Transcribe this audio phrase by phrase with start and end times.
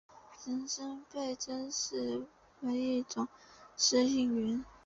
[0.43, 2.25] 人参被珍视
[2.61, 3.27] 为一种
[3.77, 4.65] 适应原。